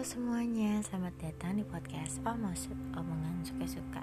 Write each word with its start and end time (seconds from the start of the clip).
Selamat 0.00 1.12
datang 1.20 1.60
di 1.60 1.64
podcast 1.68 2.24
Omos 2.24 2.72
Omongan 2.96 3.44
Suka-Suka. 3.44 4.00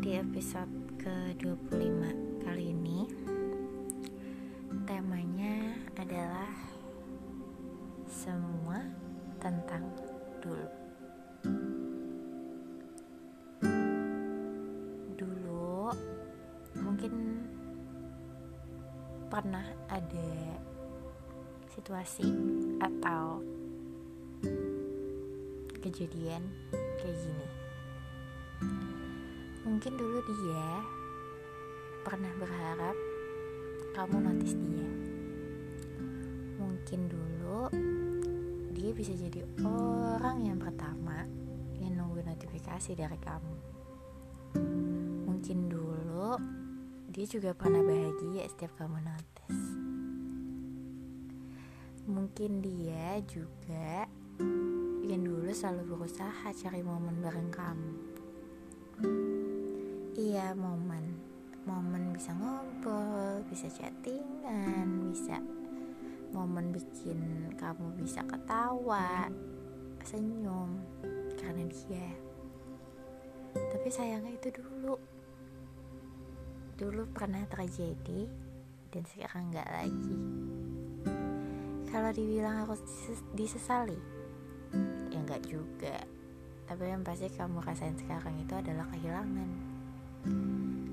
Di 0.00 0.16
episode 0.16 0.72
ke-25 1.04 2.00
kali 2.40 2.72
ini 2.72 3.04
Temanya 4.88 5.76
adalah 6.00 6.48
Semua 8.08 8.80
tentang 9.36 9.84
dulu. 10.40 10.68
Dulu 15.12 15.92
Mungkin 16.72 17.14
Pernah 19.28 19.76
ada 19.92 20.56
Situasi 21.76 22.32
Atau 22.80 23.57
kejadian 25.88 26.44
kayak 27.00 27.16
gini. 27.16 27.48
Mungkin 29.64 29.96
dulu 29.96 30.20
dia 30.20 30.84
pernah 32.04 32.28
berharap 32.36 32.96
kamu 33.96 34.16
notice 34.20 34.56
dia. 34.60 34.90
Mungkin 36.60 37.00
dulu 37.08 37.72
dia 38.76 38.90
bisa 38.92 39.16
jadi 39.16 39.40
orang 39.64 40.44
yang 40.44 40.60
pertama 40.60 41.24
yang 41.80 41.96
nunggu 41.96 42.20
notifikasi 42.20 42.92
dari 42.92 43.18
kamu. 43.24 43.56
Mungkin 45.24 45.58
dulu 45.72 46.36
dia 47.08 47.24
juga 47.24 47.56
pernah 47.56 47.80
bahagia 47.80 48.44
setiap 48.44 48.76
kamu 48.76 49.00
notice. 49.00 49.64
Mungkin 52.08 52.60
dia 52.60 53.20
juga 53.24 54.08
yang 55.08 55.24
dulu 55.24 55.48
selalu 55.48 55.96
berusaha 55.96 56.52
cari 56.52 56.84
momen 56.84 57.24
bareng 57.24 57.48
kamu. 57.48 57.92
Iya, 60.20 60.52
momen. 60.52 61.16
Momen 61.64 62.12
bisa 62.12 62.36
ngobrol, 62.36 63.40
bisa 63.48 63.72
chattingan, 63.72 65.08
bisa 65.08 65.40
momen 66.28 66.76
bikin 66.76 67.48
kamu 67.56 67.96
bisa 68.04 68.20
ketawa, 68.28 69.32
senyum 70.04 70.76
karena 71.40 71.64
dia. 71.72 72.08
Tapi 73.56 73.88
sayangnya 73.88 74.36
itu 74.36 74.60
dulu. 74.60 75.00
Dulu 76.76 77.02
pernah 77.16 77.48
terjadi 77.48 78.28
dan 78.92 79.02
sekarang 79.08 79.48
nggak 79.56 79.70
lagi. 79.72 80.16
Kalau 81.88 82.10
dibilang 82.12 82.68
aku 82.68 82.76
disesali, 83.32 84.17
ya 85.08 85.18
nggak 85.24 85.42
juga. 85.48 85.96
Tapi 86.68 86.84
yang 86.84 87.00
pasti 87.00 87.32
kamu 87.32 87.64
rasain 87.64 87.96
sekarang 87.96 88.36
itu 88.40 88.52
adalah 88.52 88.84
kehilangan. 88.92 89.50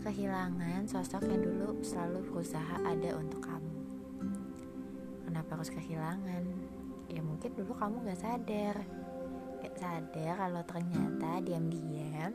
Kehilangan 0.05 0.81
sosok 0.88 1.27
yang 1.27 1.44
dulu 1.44 1.83
selalu 1.83 2.23
berusaha 2.31 2.75
ada 2.85 3.09
untuk 3.19 3.44
kamu. 3.44 3.73
Kenapa 5.27 5.59
harus 5.59 5.72
kehilangan? 5.73 6.44
Ya 7.11 7.19
mungkin 7.19 7.52
dulu 7.59 7.75
kamu 7.75 8.07
nggak 8.07 8.22
sadar. 8.22 8.75
Nggak 9.59 9.75
sadar 9.75 10.33
kalau 10.39 10.61
ternyata 10.63 11.29
diam-diam 11.44 12.31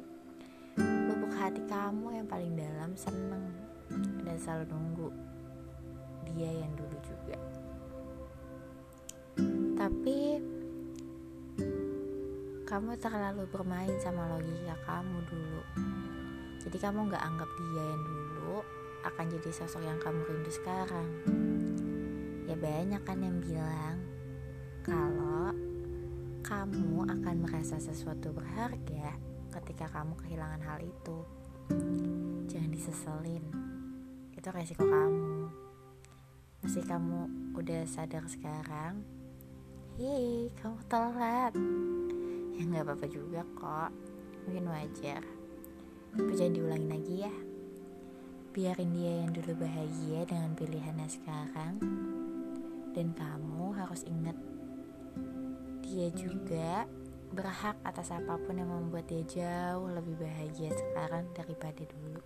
lubuk 0.81 1.35
hati 1.35 1.61
kamu 1.67 2.23
yang 2.23 2.27
paling 2.31 2.55
dalam 2.55 2.95
seneng 2.95 3.51
dan 4.23 4.37
selalu 4.39 4.65
nunggu 4.71 5.09
kamu 12.71 12.95
terlalu 13.03 13.51
bermain 13.51 13.91
sama 13.99 14.31
logika 14.31 14.79
kamu 14.87 15.19
dulu. 15.27 15.63
Jadi 16.63 16.79
kamu 16.79 17.11
gak 17.11 17.19
anggap 17.19 17.51
dia 17.59 17.83
yang 17.83 18.03
dulu 18.07 18.63
akan 19.03 19.27
jadi 19.27 19.51
sosok 19.51 19.83
yang 19.83 19.99
kamu 19.99 20.23
rindu 20.23 20.55
sekarang. 20.55 21.09
Ya 22.47 22.55
banyak 22.55 23.03
kan 23.03 23.19
yang 23.19 23.43
bilang 23.43 23.99
kalau 24.87 25.51
kamu 26.47 27.11
akan 27.11 27.37
merasa 27.43 27.83
sesuatu 27.83 28.31
berharga 28.31 29.19
ketika 29.51 29.91
kamu 29.91 30.15
kehilangan 30.23 30.63
hal 30.63 30.79
itu. 30.79 31.19
Jangan 32.47 32.71
diseselin. 32.71 33.45
Itu 34.39 34.47
resiko 34.55 34.87
kamu. 34.87 35.51
Meski 36.63 36.87
kamu 36.87 37.19
udah 37.59 37.83
sadar 37.91 38.23
sekarang 38.31 39.03
hei 40.01 40.49
kamu 40.57 40.81
telat 40.89 41.53
ya 42.61 42.69
nggak 42.69 42.85
apa-apa 42.85 43.07
juga 43.09 43.41
kok. 43.57 43.91
Mungkin 44.45 44.69
wajar. 44.69 45.25
Tapi 46.13 46.33
jangan 46.37 46.53
diulangin 46.53 46.91
lagi 46.93 47.15
ya. 47.25 47.35
Biarin 48.53 48.93
dia 48.93 49.13
yang 49.25 49.33
dulu 49.33 49.65
bahagia 49.65 50.29
dengan 50.29 50.53
pilihannya 50.53 51.09
sekarang. 51.09 51.75
Dan 52.93 53.17
kamu 53.17 53.73
harus 53.81 54.05
ingat 54.05 54.37
dia 55.81 56.13
juga 56.13 56.85
berhak 57.33 57.81
atas 57.81 58.13
apa 58.13 58.37
pun 58.37 58.61
yang 58.61 58.69
membuat 58.69 59.09
dia 59.09 59.25
jauh 59.25 59.89
lebih 59.89 60.21
bahagia 60.21 60.69
sekarang 60.75 61.25
daripada 61.33 61.81
dulu 61.87 62.21